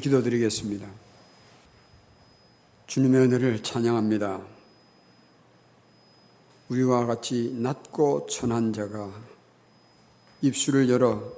[0.00, 0.86] 기도드리겠습니다.
[2.86, 4.40] 주님의 은혜를 찬양합니다.
[6.68, 9.10] 우리와 같이 낮고 천한 자가
[10.42, 11.32] 입술을 열어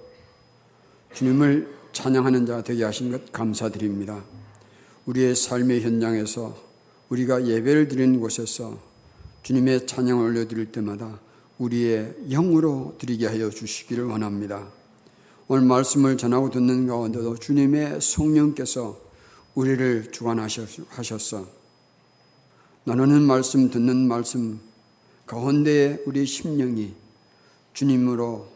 [1.14, 4.22] 주님을 찬양하는 자 되게 하신 것 감사드립니다.
[5.06, 6.56] 우리의 삶의 현장에서
[7.08, 8.78] 우리가 예배를 드리는 곳에서
[9.42, 11.18] 주님의 찬양을 올려드릴 때마다
[11.58, 14.77] 우리의 영으로 드리게 하여 주시기를 원합니다.
[15.50, 19.00] 오늘 말씀을 전하고 듣는 가운데도 주님의 성령께서
[19.54, 21.46] 우리를 주관하셔서
[22.84, 24.60] 나누는 말씀, 듣는 말씀
[25.24, 26.94] 가운데에 우리 심령이
[27.72, 28.46] 주님으로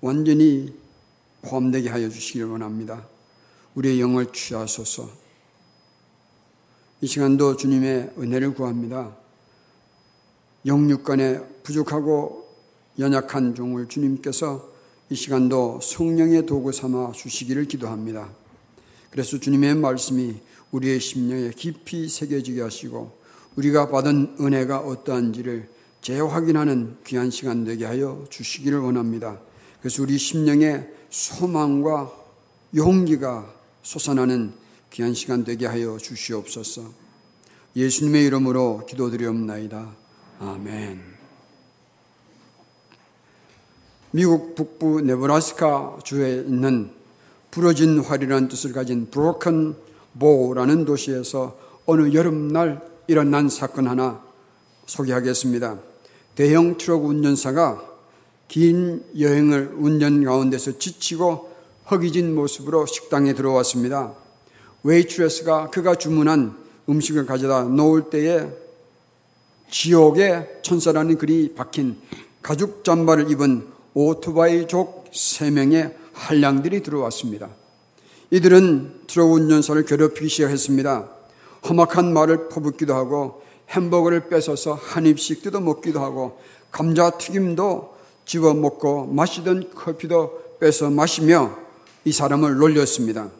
[0.00, 0.74] 완전히
[1.42, 3.06] 포함되게 하여 주시기를 원합니다.
[3.76, 5.08] 우리의 영을 취하소서.
[7.00, 9.16] 이 시간도 주님의 은혜를 구합니다.
[10.66, 12.48] 영육간에 부족하고
[12.98, 14.77] 연약한 종을 주님께서
[15.10, 18.28] 이 시간도 성령의 도구 삼아 주시기를 기도합니다.
[19.10, 20.36] 그래서 주님의 말씀이
[20.70, 23.16] 우리의 심령에 깊이 새겨지게 하시고
[23.56, 25.68] 우리가 받은 은혜가 어떠한지를
[26.02, 29.40] 재확인하는 귀한 시간 되게 하여 주시기를 원합니다.
[29.80, 32.12] 그래서 우리 심령에 소망과
[32.74, 34.52] 용기가 솟아나는
[34.92, 37.08] 귀한 시간 되게 하여 주시옵소서.
[37.74, 39.96] 예수님의 이름으로 기도드리옵나이다.
[40.40, 41.17] 아멘.
[44.10, 46.90] 미국 북부 네브라스카 주에 있는
[47.50, 49.74] 부러진 활이라는 뜻을 가진 브로큰
[50.18, 54.22] 보라는 도시에서 어느 여름날 일어난 사건 하나
[54.86, 55.78] 소개하겠습니다.
[56.34, 57.82] 대형 트럭 운전사가
[58.48, 61.50] 긴 여행을 운전 가운데서 지치고
[61.90, 64.14] 허기진 모습으로 식당에 들어왔습니다.
[64.84, 66.56] 웨이트리스가 그가 주문한
[66.88, 68.48] 음식을 가져다 놓을 때에
[69.70, 71.98] 지옥의 천사라는 글이 박힌
[72.40, 77.48] 가죽 잠바를 입은 오토바이족 3명의 한량들이 들어왔습니다.
[78.30, 81.08] 이들은 트럭 운전사를 괴롭히기 시작했습니다.
[81.68, 86.38] 험악한 말을 퍼붓기도 하고 햄버거를 뺏어서 한 입씩 뜯어 먹기도 하고
[86.70, 91.56] 감자 튀김도 집어 먹고 마시던 커피도 뺏어 마시며
[92.04, 93.30] 이 사람을 놀렸습니다.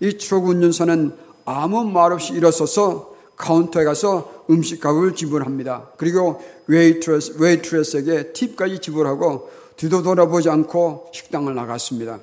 [0.00, 5.90] 이 트럭 운전사는 아무 말 없이 일어서서 카운터에 가서 음식 값을 지불합니다.
[5.96, 12.20] 그리고 웨이트레스, 웨이트레스에게 팁까지 지불하고 뒤도 돌아보지 않고 식당을 나갔습니다.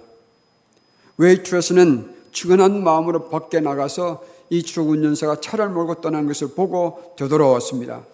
[1.18, 8.06] 웨이트레스는 측은한 마음으로 밖에 나가서 이 운전사가 차를 몰고 떠난 것을 보고 되돌아왔습니다.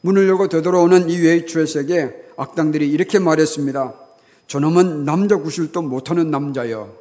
[0.00, 3.94] 문을 열고 되돌아오는 이 웨이트레스에게 악당들이 이렇게 말했습니다.
[4.48, 6.94] 저놈은 남자 구실도 못하는 남자여.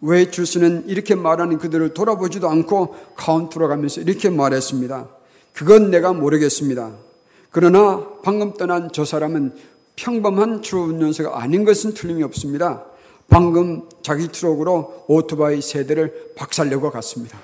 [0.00, 5.08] 웨이트레스는 이렇게 말하는 그들을 돌아보지도 않고 카운트로 가면서 이렇게 말했습니다.
[5.58, 6.92] 그건 내가 모르겠습니다.
[7.50, 9.56] 그러나 방금 떠난 저 사람은
[9.96, 12.84] 평범한 트럭 운전사가 아닌 것은 틀림이 없습니다.
[13.28, 17.40] 방금 자기 트럭으로 오토바이 세대를 박살내고 갔습니다.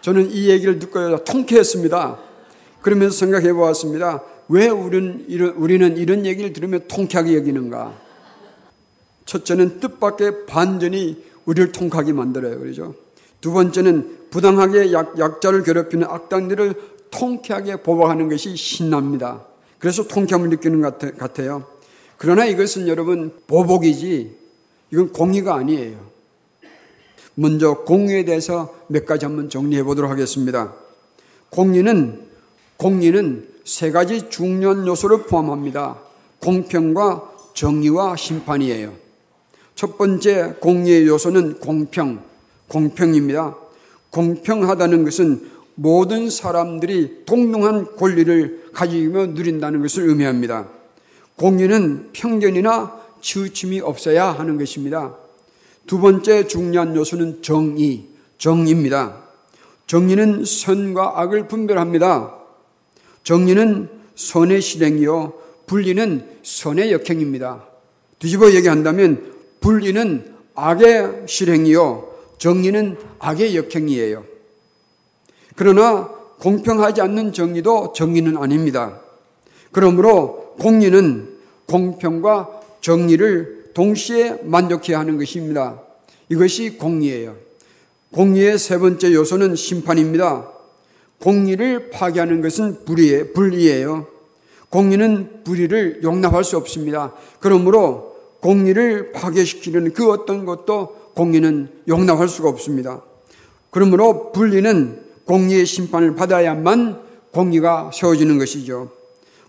[0.00, 2.18] 저는 이 얘기를 듣고 통쾌했습니다.
[2.80, 4.24] 그러면서 생각해 보았습니다.
[4.48, 7.96] 왜 우리는 이런, 우리는 이런 얘기를 들으면 통쾌하게 여기는가?
[9.24, 12.58] 첫째는 뜻밖의 반전이 우리를 통쾌하게 만들어요.
[12.58, 12.96] 그러죠?
[13.42, 16.74] 두 번째는 부당하게 약, 약자를 괴롭히는 악당들을
[17.10, 19.44] 통쾌하게 보복하는 것이 신납니다.
[19.78, 21.66] 그래서 통쾌함을 느끼는 것 같아요.
[22.16, 24.38] 그러나 이것은 여러분 보복이지
[24.92, 25.98] 이건 공의가 아니에요.
[27.34, 30.72] 먼저 공의에 대해서 몇 가지 한번 정리해 보도록 하겠습니다.
[31.50, 32.28] 공의는
[32.76, 35.98] 공의는 세 가지 중요한 요소를 포함합니다.
[36.38, 38.92] 공평과 정의와 심판이에요.
[39.74, 42.22] 첫 번째 공의의 요소는 공평,
[42.72, 43.54] 공평입니다.
[44.10, 50.68] 공평하다는 것은 모든 사람들이 동등한 권리를 가지며 누린다는 것을 의미합니다.
[51.36, 55.14] 공의는 편견이나 치우침이 없어야 하는 것입니다.
[55.86, 58.06] 두 번째 중요한 요소는 정의,
[58.38, 59.16] 정의입니다.
[59.86, 62.34] 정의는 선과 악을 분별합니다.
[63.24, 65.34] 정의는 선의 실행이요,
[65.66, 67.64] 분리는 선의 역행입니다.
[68.18, 72.11] 뒤집어 얘기한다면 분리는 악의 실행이요,
[72.42, 74.24] 정의는 악의 역행이에요.
[75.54, 76.10] 그러나
[76.40, 79.00] 공평하지 않는 정의도 정의는 아닙니다.
[79.70, 85.82] 그러므로 공의는 공평과 정의를 동시에 만족해야 하는 것입니다.
[86.30, 87.36] 이것이 공의예요.
[88.10, 90.48] 공의의 세 번째 요소는 심판입니다.
[91.20, 94.08] 공의를 파괴하는 것은 불의에, 불의예요.
[94.68, 97.14] 공의는 불의를 용납할 수 없습니다.
[97.38, 103.02] 그러므로 공의를 파괴시키는 그 어떤 것도 공의는 용납할 수가 없습니다.
[103.70, 107.00] 그러므로 불의는 공의의 심판을 받아야만
[107.32, 108.90] 공의가 세워지는 것이죠.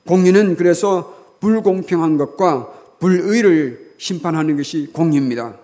[0.07, 5.57] 공의는 그래서 불공평한 것과 불의를 심판하는 것이 공의입니다.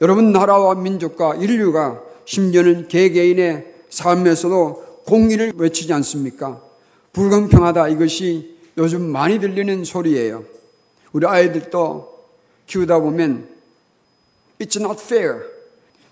[0.00, 6.62] 여러분 나라와 민족과 인류가 심지어는 개개인의 삶에서도 공의를 외치지 않습니까?
[7.12, 10.44] 불공평하다 이것이 요즘 많이 들리는 소리예요.
[11.12, 12.08] 우리 아이들도
[12.66, 13.48] 키우다 보면
[14.60, 15.42] It's not fair.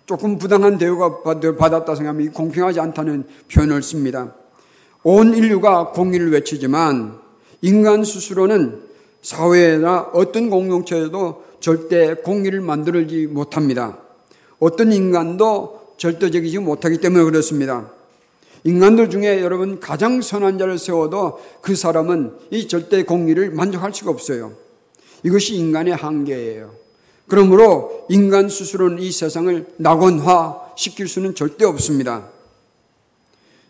[0.06, 4.35] 조금 부당한 대우가 받았다 생각하면 공평하지 않다는 표현을 씁니다.
[5.03, 7.19] 온 인류가 공의를 외치지만
[7.61, 8.81] 인간 스스로는
[9.21, 13.99] 사회나 어떤 공동체에도 절대 공의를 만들지 못합니다.
[14.59, 17.91] 어떤 인간도 절대적이지 못하기 때문에 그렇습니다.
[18.65, 24.53] 인간들 중에 여러분 가장 선한 자를 세워도 그 사람은 이 절대 공의를 만족할 수가 없어요.
[25.23, 26.77] 이것이 인간의 한계예요.
[27.28, 32.28] 그러므로 인간 스스로는 이 세상을 낙원화 시킬 수는 절대 없습니다.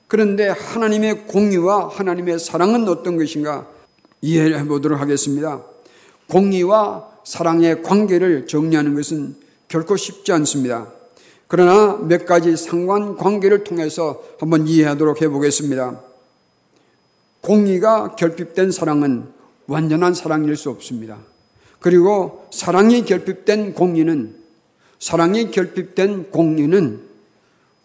[0.06, 3.68] 그런데 하나님의 공의와 하나님의 사랑은 어떤 것인가
[4.22, 5.62] 이해해 보도록 하겠습니다.
[6.28, 9.36] 공의와 사랑의 관계를 정리하는 것은
[9.68, 10.92] 결코 쉽지 않습니다.
[11.46, 16.00] 그러나 몇 가지 상관 관계를 통해서 한번 이해하도록 해보겠습니다.
[17.40, 19.28] 공의가 결핍된 사랑은
[19.66, 21.18] 완전한 사랑일 수 없습니다.
[21.80, 24.34] 그리고 사랑이 결핍된 공의는
[24.98, 27.00] 사랑이 결핍된 공의는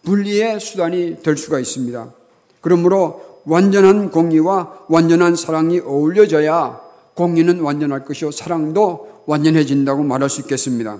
[0.02, 2.12] 분리의 수단이 될 수가 있습니다.
[2.60, 6.80] 그러므로 완전한 공의와 완전한 사랑이 어울려져야
[7.14, 10.98] 공의는 완전할 것이요 사랑도 완전해진다고 말할 수 있겠습니다.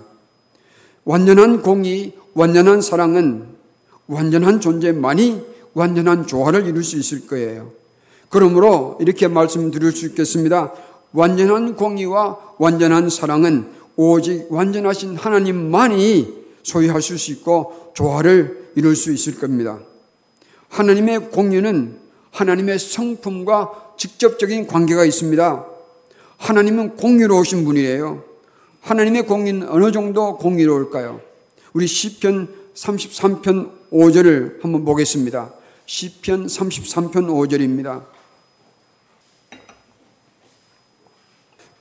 [1.05, 3.47] 완전한 공의, 완전한 사랑은
[4.07, 5.43] 완전한 존재만이
[5.75, 7.73] 완전한 조화를 이룰 수 있을 거예요.
[8.29, 10.73] 그러므로 이렇게 말씀드릴 수 있겠습니다.
[11.15, 19.79] 완전한 공의와 완전한 사랑은 오직 완전하신 하나님만이 소유하실 수 있고 조화를 이룰 수 있을 겁니다.
[20.69, 21.99] 하나님의 공유는
[22.33, 25.67] 하나님의 성품과 직접적인 관계가 있습니다.
[26.37, 28.25] 하나님은 공유로우신 분이에요.
[28.81, 31.21] 하나님의 공유는 어느 정도 공유로울까요?
[31.75, 35.53] 우리 시편 33편 5절을 한번 보겠습니다.
[35.87, 38.14] 시편 33편 5절입니다.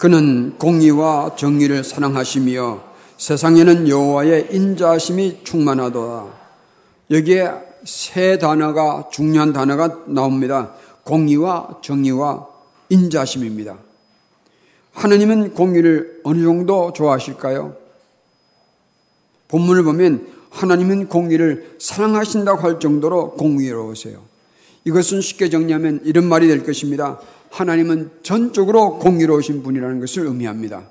[0.04, 2.84] 그는 공의와 정의를 사랑하시며
[3.16, 6.26] 세상에는 여호와의 인자심이 충만하도다.
[7.10, 7.52] 여기에
[7.86, 10.74] 세 단어가 중요한 단어가 나옵니다.
[11.06, 12.50] 공의와 정의와
[12.90, 13.78] 인자심입니다.
[14.92, 17.78] 하느님은 공의를 어느 정도 좋아하실까요?
[19.48, 24.22] 본문을 보면 하나님은 공의를 사랑하신다고 할 정도로 공의로우세요.
[24.84, 27.22] 이것은 쉽게 정리하면 이런 말이 될 것입니다.
[27.54, 30.90] 하나님은 전적으로 공의로우신 분이라는 것을 의미합니다.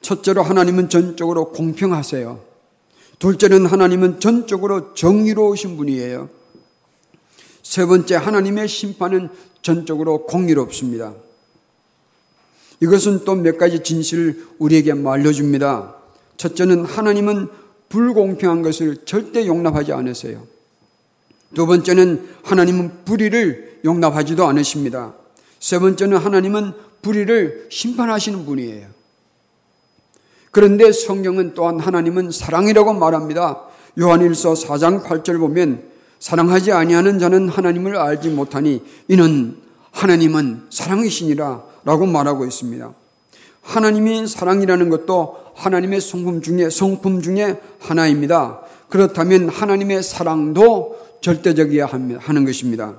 [0.00, 2.40] 첫째로 하나님은 전적으로 공평하세요.
[3.20, 6.28] 둘째는 하나님은 전적으로 정의로우신 분이에요.
[7.62, 9.28] 세 번째 하나님의 심판은
[9.62, 11.14] 전적으로 공의롭습니다.
[12.80, 15.94] 이것은 또 몇 가지 진실을 우리에게 말려줍니다.
[16.36, 17.48] 첫째는 하나님은
[17.88, 20.48] 불공평한 것을 절대 용납하지 않으세요.
[21.54, 25.14] 두 번째는 하나님은 불의를 용납하지도 않으십니다.
[25.64, 28.86] 세 번째는 하나님은 불의를 심판하시는 분이에요.
[30.50, 33.62] 그런데 성경은 또한 하나님은 사랑이라고 말합니다.
[33.98, 35.84] 요한일서 4장 8절 보면
[36.18, 39.56] 사랑하지 아니하는 자는 하나님을 알지 못하니 이는
[39.90, 42.92] 하나님은 사랑이시니라 라고 말하고 있습니다.
[43.62, 48.60] 하나님이 사랑이라는 것도 하나님의 성품 중에 성품 중에 하나입니다.
[48.90, 52.96] 그렇다면 하나님의 사랑도 절대적이어야 하는 것입니다.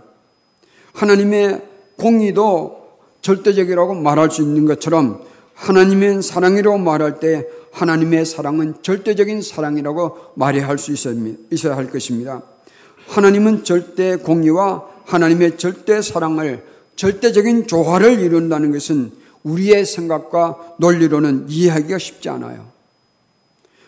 [0.94, 2.86] 하나님의 공의도
[3.22, 5.22] 절대적이라고 말할 수 있는 것처럼
[5.56, 12.42] 하나님의 사랑이라고 말할 때 하나님의 사랑은 절대적인 사랑이라고 말해야 할 수 있어야 할 것입니다.
[13.08, 16.64] 하나님은 절대 공의와 하나님의 절대 사랑을
[16.96, 19.12] 절대적인 조화를 이룬다는 것은
[19.44, 22.66] 우리의 생각과 논리로는 이해하기가 쉽지 않아요.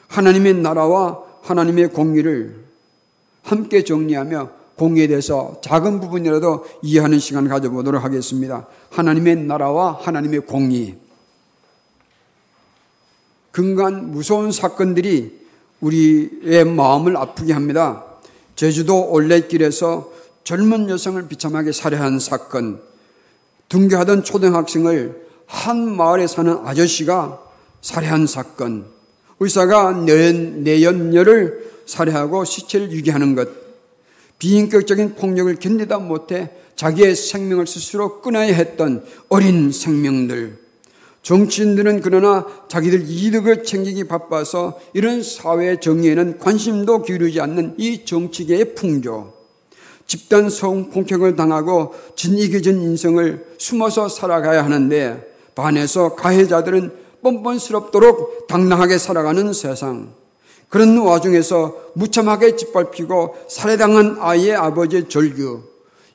[0.07, 2.55] 하나님의 나라와 하나님의 공의를
[3.43, 8.67] 함께 정리하며 공의에 대해서 작은 부분이라도 이해하는 시간을 가져보도록 하겠습니다.
[8.91, 10.95] 하나님의 나라와 하나님의 공의.
[13.51, 15.47] 근간 무서운 사건들이
[15.81, 18.03] 우리의 마음을 아프게 합니다.
[18.55, 20.11] 제주도 올레길에서
[20.43, 22.79] 젊은 여성을 비참하게 살해한 사건,
[23.69, 27.41] 등교하던 초등학생을 한 마을에 사는 아저씨가
[27.81, 28.85] 살해한 사건,
[29.39, 33.66] 의사가 내연녀를 살해하고 시체를 유기하는 것,
[34.39, 40.59] 비인격적인 폭력을 견디다 못해 자기의 생명을 스스로 끊어야 했던 어린 생명들.
[41.23, 49.33] 정치인들은 그러나 자기들 이득을 챙기기 바빠서 이런 사회 정의에는 관심도 기울이지 않는 이 정치계의 풍조.
[50.05, 60.13] 집단 성 폭력을 당하고 진이겨진 인생을 숨어서 살아가야 하는데 반해서 가해자들은 뻔뻔스럽도록 당당하게 살아가는 세상.
[60.69, 65.63] 그런 와중에서 무참하게 짓밟히고 살해당한 아이의 아버지의 절규.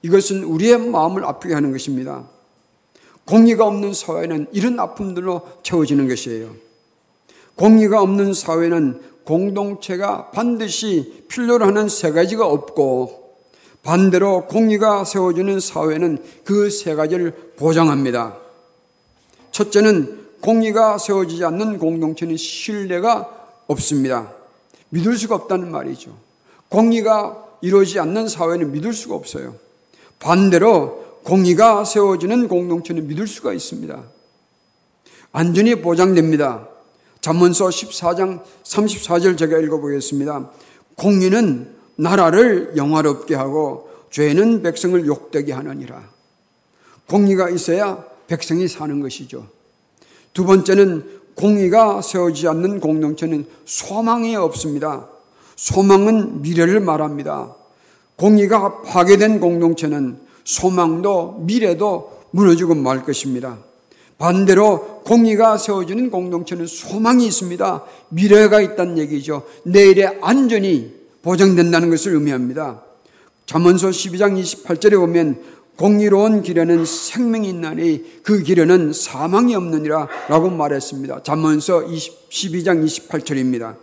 [0.03, 2.25] 이것은 우리의 마음을 아프게 하는 것입니다.
[3.25, 6.51] 공의가 없는 사회는 이런 아픔들로 채워지는 것이에요.
[7.55, 13.23] 공의가 없는 사회는 공동체가 반드시 필요로 하는 세 가지가 없고
[13.83, 18.37] 반대로 공의가 세워지는 사회는 그 세 가지를 보장합니다.
[19.51, 24.42] 첫째는 공의가 세워지지 않는 공동체는 신뢰가 없습니다.
[24.93, 26.15] 믿을 수가 없다는 말이죠.
[26.69, 29.55] 공의가 이루어지지 않는 사회는 믿을 수가 없어요.
[30.19, 34.03] 반대로 공의가 세워지는 공동체는 믿을 수가 있습니다.
[35.33, 36.69] 안전이 보장됩니다.
[37.23, 40.51] 잠문서 14장 34절 제가 읽어보겠습니다.
[40.97, 46.03] 공의는 나라를 영화롭게 하고 죄는 백성을 욕되게 하느니라.
[47.09, 49.47] 공의가 있어야 백성이 사는 것이죠.
[50.35, 55.09] 두 번째는 공의가 세워지지 않는 공동체는 소망이 없습니다.
[55.57, 57.55] 소망은 미래를 말합니다.
[58.17, 63.59] 공의가 파괴된 공동체는 소망도 미래도 무너지고 말 것입니다.
[64.19, 67.85] 반대로 공의가 세워지는 공동체는 소망이 있습니다.
[68.11, 69.43] 미래가 있다는 얘기죠.
[69.65, 72.83] 내일의 안전이 보장된다는 것을 의미합니다.
[73.47, 75.43] 잠언서 12장 28절에 보면
[75.77, 81.23] 공의로운 길에는 생명이 있나니 그 길에는 사망이 없느니라 라고 말했습니다.
[81.23, 83.77] 잠언서 12장 28절입니다.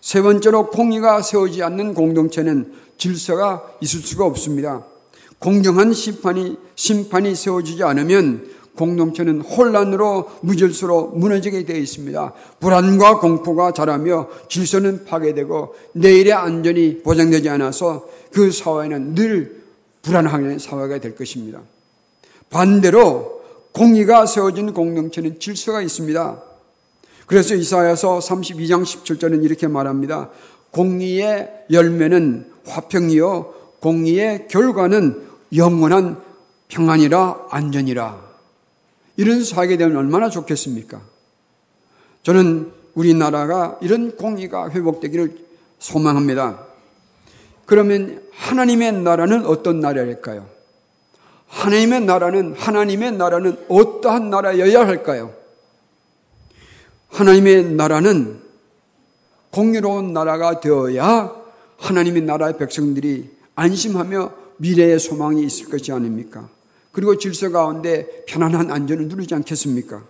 [0.00, 4.84] 세 번째로 공의가 세우지 않는 공동체는 질서가 있을 수가 없습니다.
[5.38, 12.32] 공정한 심판이, 심판이 세워지지 않으면 공동체는 혼란으로 무질서로 무너지게 되어 있습니다.
[12.60, 19.55] 불안과 공포가 자라며 질서는 파괴되고 내일의 안전이 보장되지 않아서 그 사회는 늘
[20.06, 21.60] 불안한 사회가 될 것입니다.
[22.48, 26.42] 반대로 공의가 세워진 공동체는 질서가 있습니다.
[27.26, 30.30] 그래서 이사야서 32장 17절은 이렇게 말합니다.
[30.70, 36.22] 공의의 열매는 화평이요 공의의 결과는 영원한
[36.68, 38.26] 평안이라 안전이라.
[39.16, 41.00] 이런 사회가 되면 얼마나 좋겠습니까?
[42.22, 45.36] 저는 우리나라가 이런 공의가 회복되기를
[45.80, 46.65] 소망합니다.
[47.66, 50.48] 그러면 하나님의 나라는 어떤 나라일까요?
[51.48, 55.34] 하나님의 나라는 하나님의 나라는 어떠한 나라여야 할까요?
[57.08, 58.40] 하나님의 나라는
[59.50, 61.34] 공유로운 나라가 되어야
[61.78, 66.48] 하나님의 나라의 백성들이 안심하며 미래의 소망이 있을 것이 아닙니까?
[66.92, 70.02] 그리고 질서 가운데 편안한 안전을 누리지 않겠습니까?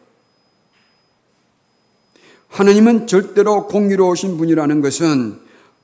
[2.48, 5.38] 하나님은 절대로 공의로우신 분이라는 것은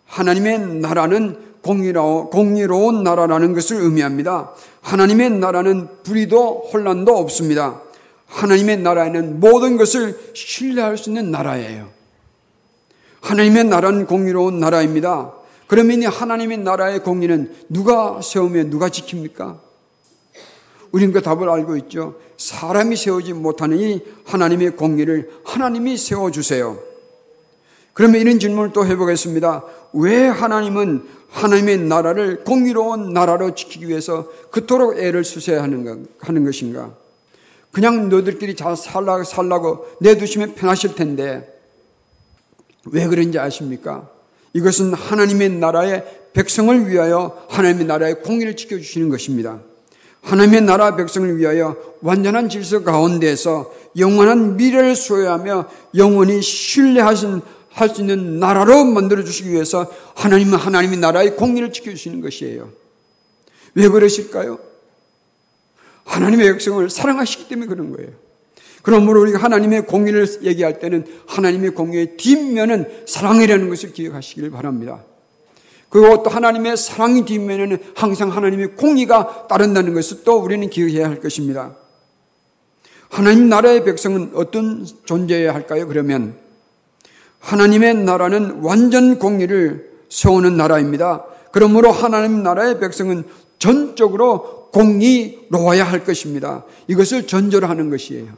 [0.06, 4.52] 하나님의 나라는 공의로, 공의로운 나라라는 것을 의미합니다.
[4.82, 7.80] 하나님의 나라는 불의도 혼란도 없습니다.
[8.26, 11.88] 하나님의 나라에는 모든 것을 신뢰할 수 있는 나라예요.
[13.20, 15.32] 하나님의 나라는 공의로운 나라입니다.
[15.66, 19.58] 그러면 이 하나님의 나라의 공의는 누가 세우면 누가 지킵니까?
[20.90, 22.16] 우리는 그 답을 알고 있죠.
[22.36, 26.78] 사람이 세우지 못하는 이 하나님의 공의를 하나님이 세워주세요.
[27.94, 29.64] 그러면 이런 질문을 또 해보겠습니다.
[29.94, 36.94] 왜 하나님은 하나님의 나라를 공의로운 나라로 지키기 위해서 그토록 애를 쓰셔야 하는 것인가?
[37.72, 41.48] 그냥 너들끼리 잘 살라고, 살라고 내두시면 편하실 텐데
[42.86, 44.08] 왜 그런지 아십니까?
[44.52, 49.60] 이것은 하나님의 나라의 백성을 위하여 하나님의 나라의 공의를 지켜주시는 것입니다.
[50.22, 57.40] 하나님의 나라 백성을 위하여 완전한 질서 가운데서 영원한 미래를 소유하며 영원히 신뢰하신
[57.72, 62.70] 할 수 있는 나라로 만들어 주시기 위해서 하나님은 하나님의 나라의 공의를 지켜 주시는 것이에요.
[63.74, 64.58] 왜 그러실까요?
[66.04, 68.10] 하나님의 백성을 사랑하시기 때문에 그런 거예요.
[68.82, 75.04] 그러므로 우리가 하나님의 공의를 얘기할 때는 하나님의 공의의 뒷면은 사랑이라는 것을 기억하시길 바랍니다.
[75.88, 81.76] 그리고 또 하나님의 사랑이 뒷면에는 항상 하나님의 공의가 따른다는 것을 또 우리는 기억해야 할 것입니다.
[83.08, 85.86] 하나님 나라의 백성은 어떤 존재여야 할까요?
[85.86, 86.41] 그러면
[87.42, 91.24] 하나님의 나라는 완전 공의를 세우는 나라입니다.
[91.50, 93.24] 그러므로 하나님 나라의 백성은
[93.58, 96.64] 전적으로 공의로워야 할 것입니다.
[96.86, 98.28] 이것을 전제로 하는 것이에요.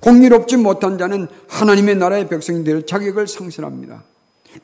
[0.00, 4.02] 공의롭지 못한 자는 하나님의 나라의 백성이 될 자격을 상실합니다.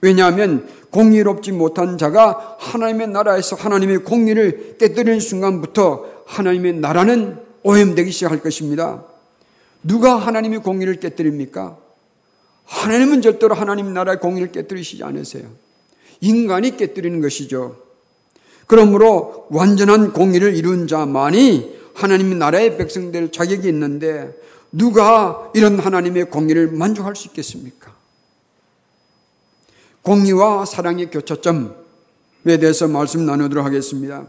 [0.00, 9.04] 왜냐하면 공의롭지 못한 자가 하나님의 나라에서 하나님의 공의를 깨뜨리는 순간부터 하나님의 나라는 오염되기 시작할 것입니다.
[9.82, 11.78] 누가 하나님의 공의를 깨뜨립니까?
[12.68, 15.48] 하나님은 절대로 하나님 나라의 공의를 깨뜨리시지 않으세요.
[16.20, 17.76] 인간이 깨뜨리는 것이죠.
[18.66, 24.34] 그러므로 완전한 공의를 이룬 자만이 하나님 나라의 백성될 자격이 있는데
[24.70, 27.96] 누가 이런 하나님의 공의를 만족할 수 있겠습니까?
[30.02, 31.72] 공의와 사랑의 교차점에
[32.60, 34.26] 대해서 말씀 나누도록 하겠습니다.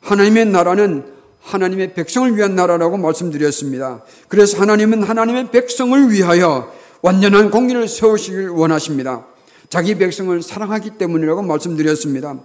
[0.00, 4.02] 하나님의 나라는 하나님의 백성을 위한 나라라고 말씀드렸습니다.
[4.26, 6.74] 그래서 하나님은 하나님의 백성을 위하여
[7.06, 9.26] 완전한 공의를 세우시길 원하십니다.
[9.68, 12.36] 자기 백성을 사랑하기 때문이라고 말씀드렸습니다.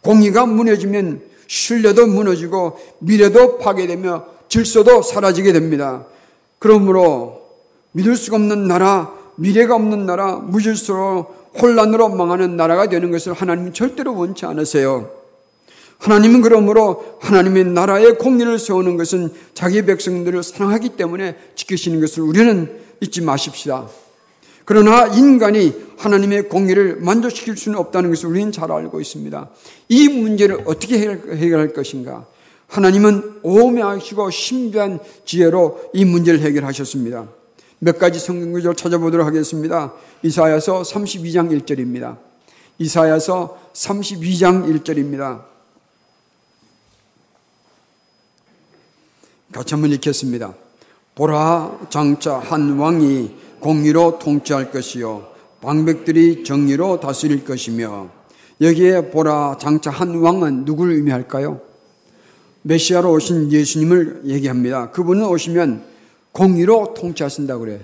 [0.00, 6.06] 공의가 무너지면 신뢰도 무너지고 미래도 파괴되며 질서도 사라지게 됩니다.
[6.58, 7.42] 그러므로
[7.92, 11.26] 믿을 수가 없는 나라, 미래가 없는 나라, 무질서로
[11.60, 15.10] 혼란으로 망하는 나라가 되는 것을 하나님은 절대로 원치 않으세요.
[15.98, 23.22] 하나님은 그러므로 하나님의 나라의 공리를 세우는 것은 자기 백성들을 사랑하기 때문에 지키시는 것을 우리는 잊지
[23.22, 23.88] 마십시다.
[24.64, 29.48] 그러나 인간이 하나님의 공의를 만족시킬 수는 없다는 것을 우리는 잘 알고 있습니다.
[29.88, 32.26] 이 문제를 어떻게 해결할 것인가?
[32.66, 37.28] 하나님은 오묘하시고 신비한 지혜로 이 문제를 해결하셨습니다.
[37.78, 39.94] 몇 가지 성경 구절 찾아보도록 하겠습니다.
[40.22, 42.18] 이사야서 32장 1절입니다.
[42.78, 45.44] 이사야서 32장 1절입니다.
[49.52, 50.67] 같이 한번 읽겠습니다.
[51.18, 55.26] 보라 장차 한 왕이 공의로 통치할 것이요
[55.60, 58.08] 방백들이 정의로 다스릴 것이며
[58.60, 61.60] 여기에 보라 장차 한 왕은 누구를 의미할까요?
[62.62, 64.92] 메시아로 오신 예수님을 얘기합니다.
[64.92, 65.82] 그분은 오시면
[66.30, 67.80] 공의로 통치하신다고 그래요.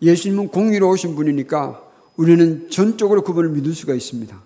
[0.00, 1.82] 예수님은 공의로 오신 분이니까
[2.16, 4.40] 우리는 전적으로 그분을 믿을 수가 있습니다.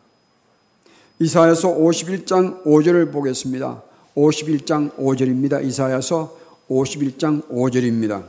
[1.20, 3.82] 이사야서 51장 5절을 보겠습니다.
[4.16, 5.64] 51장 5절입니다.
[5.64, 8.24] 이사야서 51장 5절입니다.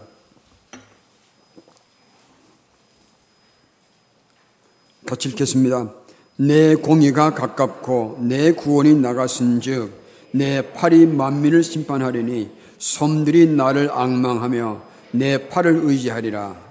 [5.05, 5.93] 같이 읽겠습니다.
[6.37, 9.91] 내 공의가 가깝고 내 구원이 나갔은즉
[10.31, 16.65] 내 팔이 만민을 심판하리니 섬들이 나를 악망하며 내 팔을 의지하리라.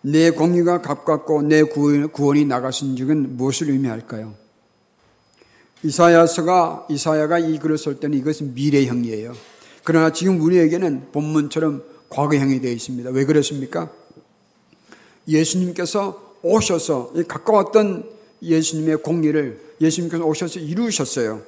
[0.00, 4.34] 내 공의가 가깝고 내 구원이 나갔은즉은 무엇을 의미할까요?
[5.82, 9.34] 이사야서가 이사야가 이 글을 쓸 때는 이것은 미래형이에요.
[9.84, 13.10] 그러나 지금 우리에게는 본문처럼 과거형이 되어 있습니다.
[13.10, 13.90] 왜 그렇습니까?
[15.28, 18.08] 예수님께서 오셔서 가까웠던
[18.42, 21.42] 예수님의 공리를 예수님께서 오셔서 이루셨어요.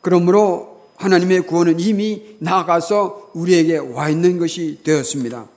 [0.00, 5.48] 그러므로 하나님의 구원은 이미 나아가서 우리에게 와 있는 것이 되었습니다.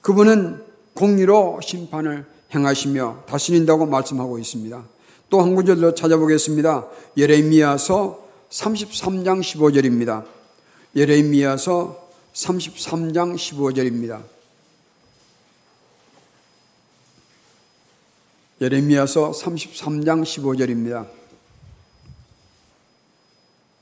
[0.00, 0.62] 그분은
[0.94, 4.84] 공리로 심판을 행하시며 다스린다고 말씀하고 있습니다.
[5.28, 6.88] 또 한 구절 더 찾아보겠습니다.
[7.16, 10.24] 예레미야서 33장 15절입니다.
[10.96, 14.22] 예레미야서 33장 15절입니다.
[18.60, 21.06] 예레미야서 33장 15절입니다.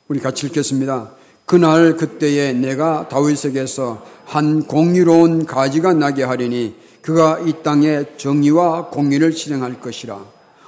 [0.09, 1.13] 우리 같이 읽겠습니다.
[1.47, 9.81] 그날 그때에 내가 다윗에게서 한 공의로운 가지가 나게 하리니 그가 이 땅에 정의와 공의를 실행할
[9.81, 10.23] 것이라.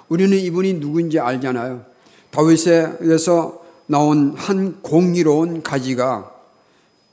[0.08, 1.84] 우리는 이분이 누구인지 알잖아요.
[2.30, 3.59] 다윗에게서
[3.90, 6.32] 나온 한 공의로운 가지가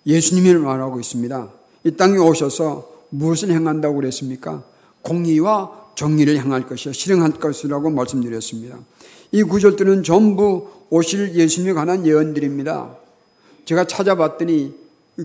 [0.06, 1.50] 예수님을 말하고 있습니다.
[1.86, 4.64] 이 땅에 오셔서 무엇을 행한다고 그랬습니까?
[5.02, 8.78] 공의와 정의를 향할 것이요 실행할 것이라고 말씀드렸습니다.
[9.32, 12.96] 이 구절들은 전부 오실 예수님에 관한 예언들입니다.
[13.66, 14.76] 제가 찾아봤더니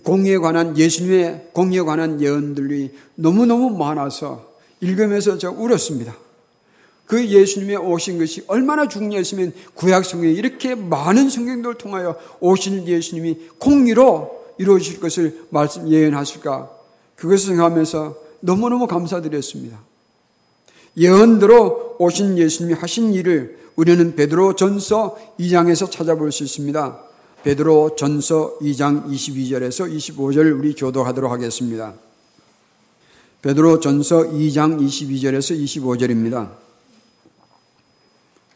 [0.04, 6.16] 공의에 관한 예수님의 공의에 관한 예언들이 너무너무 많아서 읽으면서 제가 울었습니다.
[7.12, 14.54] 그 예수님의 오신 것이 얼마나 중요했으면 구약 성경에 이렇게 많은 성경들을 통하여 오신 예수님이 공의로
[14.56, 16.70] 이루어질 것을 말씀 예언하실까?
[17.16, 19.78] 그것을 생각하면서 너무너무 감사드렸습니다.
[20.96, 26.98] 예언대로 오신 예수님이 하신 일을 우리는 베드로 전서 2장에서 찾아볼 수 있습니다.
[27.42, 31.92] 베드로 전서 2장 22절에서 25절 우리 교도하도록 하겠습니다.
[33.42, 36.71] 베드로 전서 2장 22절에서 25절입니다.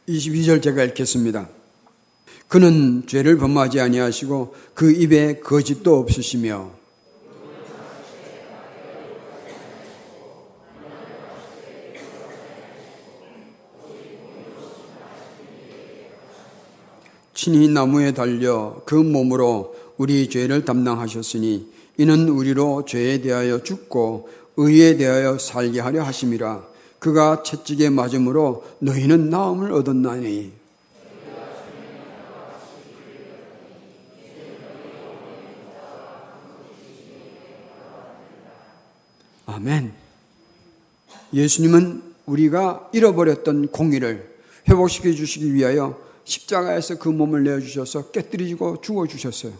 [0.08, 1.48] 22절 제가 읽겠습니다.
[2.48, 6.70] 그는 죄를 범하지 아니하시고 그 입에 거짓도 없으시며
[17.34, 25.36] 친히 나무에 달려 그 몸으로 우리 죄를 담당하셨으니 이는 우리로 죄에 대하여 죽고 의에 대하여
[25.38, 26.75] 살게 하려 하심이라
[27.06, 30.52] 그가 채찍에 맞음으로 너희는 나음을 얻었나니
[39.46, 39.92] 아멘.
[41.32, 44.38] 예수님은 우리가 잃어버렸던 공의를
[44.68, 49.52] 회복시켜 주시기 위하여 십자가에서 그 몸을 내어주셔서 깨뜨리고 죽어주셨어요.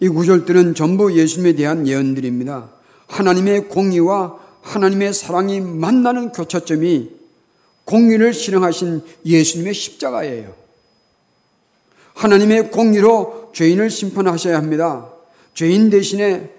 [0.00, 2.70] 이 구절들은 전부 예수님에 대한 예언들입니다.
[3.06, 7.10] 하나님의 공의와 하나님의 사랑이 만나는 교차점이
[7.84, 10.54] 공의를 실행하신 예수님의 십자가예요.
[12.14, 15.08] 하나님의 공의로 죄인을 심판하셔야 합니다.
[15.54, 16.50] 죄인 대신에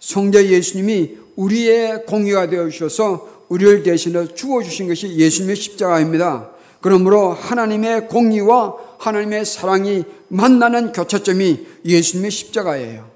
[0.00, 6.50] 성자 예수님이 우리의 공의가 되어 주셔서 우리를 대신해 죽어 주신 것이 예수님의 십자가입니다.
[6.80, 13.10] 그러므로 하나님의 공의와 하나님의 사랑이 만나는 교차점이 예수님의 십자가예요.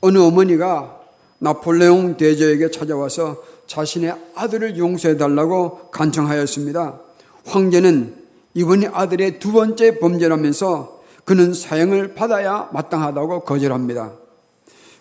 [0.00, 1.03] 어느 어머니가
[1.38, 7.00] 나폴레옹 대제에게 찾아와서 자신의 아들을 용서해 달라고 간청하였습니다.
[7.46, 8.14] 황제는
[8.54, 14.12] 이번이 아들의 두 번째 범죄라면서 그는 사형을 받아야 마땅하다고 거절합니다.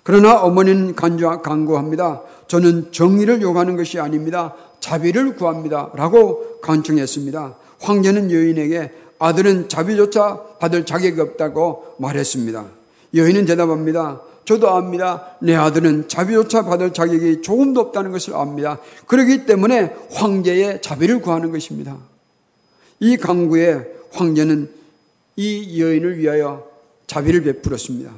[0.03, 2.23] 그러나 어머니는 간주, 강구합니다.
[2.47, 4.53] 저는 정의를 요구하는 것이 아닙니다.
[4.79, 5.91] 자비를 구합니다.
[5.95, 7.55] 라고 간청했습니다.
[7.79, 12.65] 황제는 여인에게 아들은 자비조차 받을 자격이 없다고 말했습니다.
[13.15, 14.21] 여인은 대답합니다.
[14.45, 15.37] 저도 압니다.
[15.39, 18.79] 내 아들은 자비조차 받을 자격이 조금도 없다는 것을 압니다.
[19.07, 21.97] 그렇기 때문에 황제의 자비를 구하는 것입니다.
[22.99, 24.69] 이 강구에 황제는
[25.35, 26.69] 이 여인을 위하여
[27.07, 28.11] 자비를 베풀었습니다.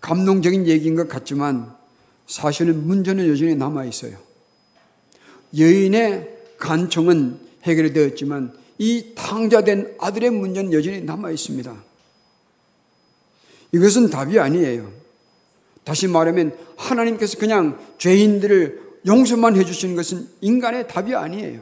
[0.00, 1.74] 감동적인 얘기인 것 같지만
[2.26, 4.16] 사실은 문제는 여전히 남아 있어요.
[5.56, 11.91] 여인의 간청은 해결이 되었지만 이 탕자된 아들의 문제는 여전히 남아 있습니다.
[13.72, 14.90] 이것은 답이 아니에요.
[15.84, 21.60] 다시 말하면 하나님께서 그냥 죄인들을 용서만 해주시는 것은 인간의 답이 아니에요.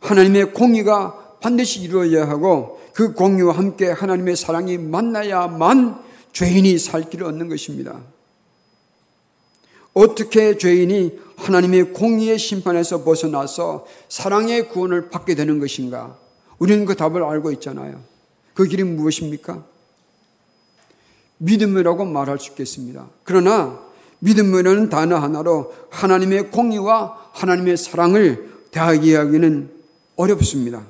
[0.00, 7.48] 하나님의 공의가 반드시 이루어져야 하고 그 공의와 함께 하나님의 사랑이 만나야만 죄인이 살 길을 얻는
[7.48, 8.00] 것입니다.
[9.92, 16.16] 어떻게 죄인이 하나님의 공의의 심판에서 벗어나서 사랑의 구원을 받게 되는 것인가?
[16.58, 18.00] 우리는 그 답을 알고 있잖아요.
[18.54, 19.64] 그 길이 무엇입니까?
[21.40, 23.08] 믿음이라고 말할 수 있겠습니다.
[23.24, 23.80] 그러나
[24.20, 29.70] 믿음이라는 단어 하나로 하나님의 공의와 하나님의 사랑을 대하기하기는
[30.16, 30.82] 어렵습니다.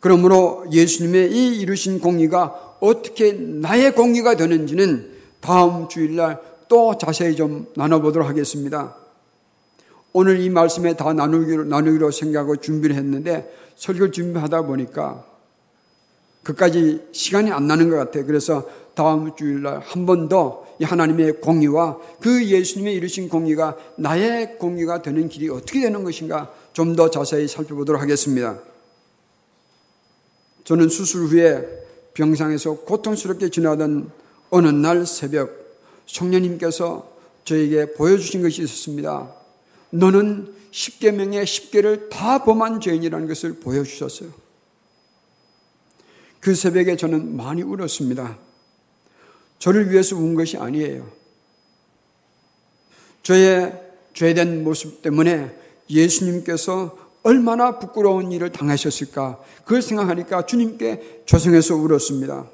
[0.00, 8.26] 그러므로 예수님의 이 이루신 공의가 어떻게 나의 공의가 되는지는 다음 주일날 또 자세히 좀 나눠보도록
[8.26, 8.96] 하겠습니다.
[10.12, 15.24] 오늘 이 말씀에 다 나누기로, 나누기로 생각하고 준비를 했는데 설교 준비하다 보니까
[16.42, 18.24] 그까지 시간이 안 나는 것 같아요.
[18.24, 25.48] 그래서 다음 주일날 한 번더 하나님의 공의와 그 예수님의 이루신 공의가 나의 공의가 되는 길이
[25.48, 28.58] 어떻게 되는 것인가 좀 더 자세히 살펴보도록 하겠습니다.
[30.64, 31.66] 저는 수술 후에
[32.14, 34.10] 병상에서 고통스럽게 지나던
[34.50, 35.50] 어느 날 새벽
[36.06, 37.10] 성령님께서
[37.44, 39.34] 저에게 보여주신 것이 있었습니다.
[39.90, 44.30] 너는 10계명의 10개를 다 범한 죄인이라는 것을 보여주셨어요.
[46.40, 48.38] 그 새벽에 저는 많이 울었습니다.
[49.60, 51.06] 저를 위해서 운 것이 아니에요.
[53.22, 53.78] 저의
[54.14, 55.54] 죄된 모습 때문에
[55.88, 62.48] 예수님께서 얼마나 부끄러운 일을 당하셨을까 그걸 생각하니까 주님께 조성해서 울었습니다.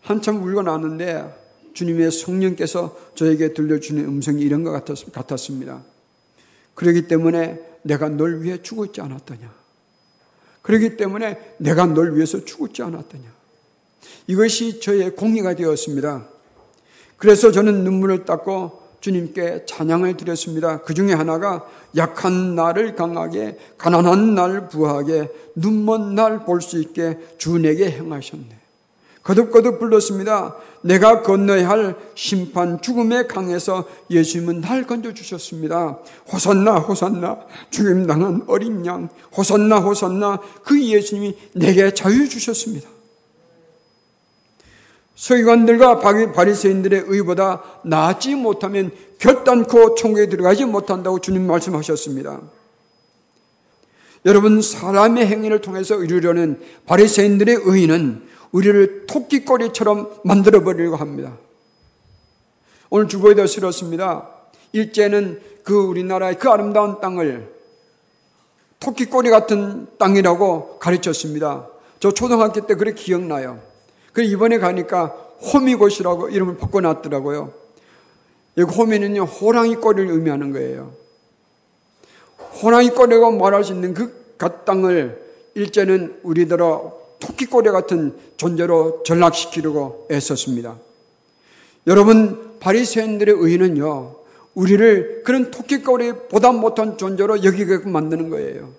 [0.00, 1.40] 한참 울고 나는데
[1.74, 4.72] 주님의 성령께서 저에게 들려주는 음성이 이런 것
[5.12, 5.84] 같았습니다.
[6.74, 9.52] 그러기 때문에 내가 널 위해 죽었지 않았더냐.
[10.62, 13.41] 그러기 때문에 내가 널 위해서 죽었지 않았더냐.
[14.26, 16.26] 이것이 저의 공의가 되었습니다.
[17.16, 20.80] 그래서 저는 눈물을 닦고 주님께 찬양을 드렸습니다.
[20.82, 27.58] 그 중에 하나가 약한 나를 강하게, 가난한 날 부하게, 눈먼 날 볼 수 있게 주
[27.58, 28.62] 내게 행하셨네.
[29.24, 30.56] 거듭거듭 불렀습니다.
[30.82, 35.98] 내가 건너야 할 심판 죽음의 강에서 예수님은 날 건져주셨습니다.
[36.32, 37.38] 호산나 호산나
[37.70, 42.88] 죽임당한 어린 양 호산나 호산나 그 예수님이 내게 자유 주셨습니다.
[45.22, 52.40] 서기관들과 바리새인들의 의보다 나지 못하면 결단코 총회에 들어가지 못한다고 주님 말씀하셨습니다.
[54.26, 61.38] 여러분 사람의 행위를 통해서 이루려는 바리새인들의 의는 우리를 토끼꼬리처럼 만들어 버리려고 합니다.
[62.90, 64.28] 오늘 주보에도 실었습니다.
[64.72, 67.48] 일제는 그 우리나라의 그 아름다운 땅을
[68.80, 71.68] 토끼꼬리 같은 땅이라고 가르쳤습니다.
[72.00, 73.71] 저 초등학교 때 그래 기억나요.
[74.12, 75.16] 그 이번에 가니까
[75.52, 77.52] 호미곶이라고 이름을 바꿔놨더라고요.
[78.58, 80.92] 여기 호미는요 호랑이 꼬리를 의미하는 거예요.
[82.62, 85.22] 호랑이 꼬리라고 말할 수 있는 그 갓 땅을
[85.54, 90.78] 일제는 우리들어 토끼 꼬리 같은 존재로 전락시키려고 애썼습니다.
[91.86, 94.16] 여러분 바리새인들의 의는요
[94.54, 98.70] 우리를 그런 토끼 꼬리보다 못한 존재로 여기게끔 만드는 거예요.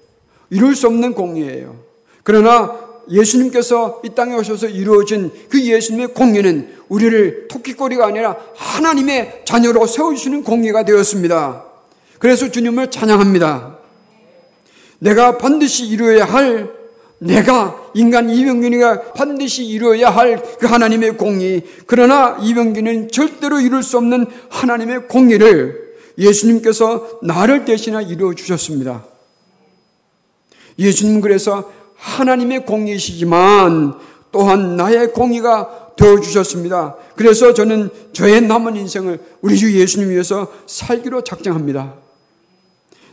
[0.50, 1.78] 이룰 수 없는 공이에요.
[2.24, 10.44] 그러나 예수님께서 이 땅에 오셔서 이루어진 그 예수님의 공예는 우리를 토끼꼬리가 아니라 하나님의 자녀로 세워주시는
[10.44, 11.66] 공예가 되었습니다.
[12.20, 13.78] 그래서 주님을 찬양합니다.
[15.00, 16.72] 내가 반드시 이루어야 할
[17.20, 24.28] 내가 인간 이병균이가 반드시 이루어야 할 그 하나님의 공의 그러나 이병균은 절대로 이룰 수 없는
[24.50, 29.06] 하나님의 공의를 예수님께서 나를 대신하 이루어 주셨습니다.
[30.80, 31.72] 예수님 그래서
[32.04, 33.94] 하나님의 공의시지만
[34.32, 36.98] 또한 나의 공의가 되어 주셨습니다.
[37.16, 41.94] 그래서 저는 저의 남은 인생을 우리 주 예수님 위해서 살기로 작정합니다.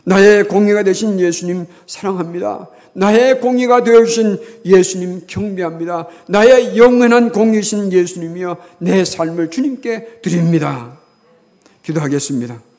[0.03, 2.67] 나의 공의가 되신 예수님 사랑합니다.
[2.93, 6.07] 나의 공의가 되어 주신 예수님 경배합니다.
[6.27, 10.97] 나의 영원한 공의신 예수님이여 내 삶을 주님께 드립니다.
[11.83, 12.70] 기도하겠습니다.